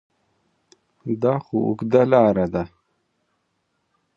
دا 1.21 1.33
خو 1.43 1.55
اوږده 1.67 2.01
لاره 2.11 2.45
ده؟ 2.53 2.63